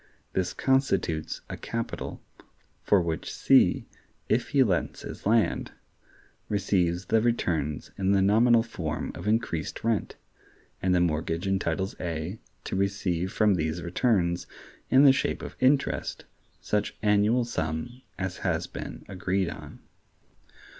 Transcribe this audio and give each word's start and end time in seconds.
This 0.33 0.51
constitutes 0.55 1.41
a 1.47 1.55
capital, 1.55 2.23
for 2.81 2.99
which 3.03 3.31
C, 3.31 3.85
if 4.27 4.49
he 4.49 4.63
lets 4.63 5.03
his 5.03 5.27
land, 5.27 5.73
receives 6.49 7.05
the 7.05 7.21
returns 7.21 7.91
in 7.99 8.11
the 8.11 8.21
nominal 8.23 8.63
form 8.63 9.11
of 9.13 9.27
increased 9.27 9.83
rent; 9.83 10.15
and 10.81 10.95
the 10.95 11.01
mortgage 11.01 11.45
entitles 11.45 11.93
A 11.99 12.39
to 12.63 12.75
receive 12.75 13.31
from 13.31 13.53
these 13.53 13.83
returns, 13.83 14.47
in 14.89 15.03
the 15.03 15.13
shape 15.13 15.43
of 15.43 15.55
interest, 15.59 16.25
such 16.59 16.97
annual 17.03 17.45
sum 17.45 18.01
as 18.17 18.37
has 18.37 18.65
been 18.65 19.05
agreed 19.07 19.51
on. 19.51 19.81